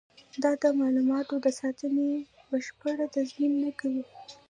[0.43, 2.09] دا د معلوماتو د ساتنې
[2.49, 4.03] بشپړ تضمین نه کوي.